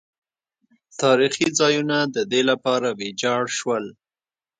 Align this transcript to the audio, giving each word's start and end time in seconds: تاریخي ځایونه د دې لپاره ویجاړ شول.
تاریخي 1.01 1.47
ځایونه 1.59 1.97
د 2.15 2.17
دې 2.31 2.41
لپاره 2.49 2.87
ویجاړ 2.99 3.41
شول. 3.57 3.85